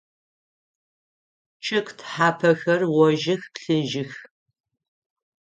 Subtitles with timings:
[1.63, 4.11] Чъыг тхьапэхэр гъожьых, плъыжьых.